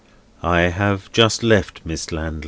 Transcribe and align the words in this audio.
—I 0.41 0.61
have 0.61 1.11
just 1.11 1.43
left 1.43 1.81
Miss 1.85 2.11
Landless." 2.11 2.39